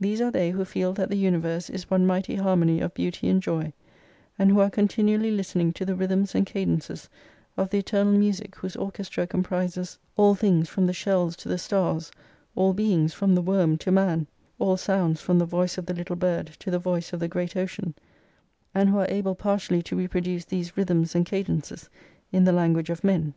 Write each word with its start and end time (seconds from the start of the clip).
These 0.00 0.22
are 0.22 0.30
they 0.30 0.52
who 0.52 0.64
feel 0.64 0.94
that 0.94 1.10
the 1.10 1.18
universe 1.18 1.68
is 1.68 1.90
one 1.90 2.06
mighty 2.06 2.36
harmony 2.36 2.80
of 2.80 2.94
beauty 2.94 3.28
and 3.28 3.42
joy; 3.42 3.74
and 4.38 4.50
who 4.50 4.58
are 4.60 4.70
continually 4.70 5.30
listening 5.30 5.74
to 5.74 5.84
the 5.84 5.94
rhythms 5.94 6.34
and 6.34 6.46
cadences 6.46 7.10
of 7.58 7.68
the 7.68 7.76
eternal 7.80 8.14
music 8.14 8.54
whose 8.56 8.74
orchestra 8.74 9.26
comprises 9.26 9.98
all 10.16 10.34
things 10.34 10.70
from 10.70 10.86
the 10.86 10.92
ix 10.92 10.98
shells 11.00 11.36
to 11.36 11.50
the 11.50 11.58
stars, 11.58 12.10
all 12.56 12.72
beings 12.72 13.12
from 13.12 13.34
the 13.34 13.42
worm 13.42 13.76
to 13.76 13.92
man, 13.92 14.26
all 14.58 14.78
sounds 14.78 15.20
from 15.20 15.38
the 15.38 15.44
voice 15.44 15.76
of 15.76 15.84
the 15.84 15.92
little 15.92 16.16
bird 16.16 16.46
to 16.60 16.70
the 16.70 16.78
voice 16.78 17.12
of 17.12 17.20
the 17.20 17.28
great 17.28 17.54
ocean; 17.54 17.92
and 18.74 18.88
who 18.88 18.96
are 18.96 19.10
able 19.10 19.34
partially 19.34 19.82
to 19.82 19.94
repro 19.94 20.22
duce 20.22 20.46
these 20.46 20.74
rhythms 20.78 21.14
and 21.14 21.26
cadences 21.26 21.90
in 22.32 22.44
the 22.44 22.52
language 22.52 22.88
of 22.88 23.02
•men. 23.02 23.34